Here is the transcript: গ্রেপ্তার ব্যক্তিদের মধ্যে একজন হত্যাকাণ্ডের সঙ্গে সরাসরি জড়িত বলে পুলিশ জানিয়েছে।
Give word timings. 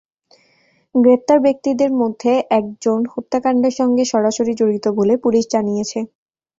গ্রেপ্তার 0.95 1.39
ব্যক্তিদের 1.45 1.91
মধ্যে 2.01 2.31
একজন 2.59 2.99
হত্যাকাণ্ডের 3.13 3.73
সঙ্গে 3.79 4.03
সরাসরি 4.11 4.53
জড়িত 4.59 4.85
বলে 4.99 5.13
পুলিশ 5.23 5.43
জানিয়েছে। 5.53 5.99